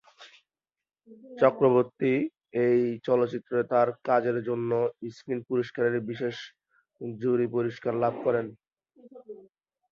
[1.37, 2.13] চক্রবর্তী
[2.63, 4.71] এই চলচ্চিত্রে তার কাজের জন্য
[5.11, 6.35] স্ক্রিন পুরস্কারের বিশেষ
[7.19, 8.45] জুরি পুরস্কার লাভ করেন।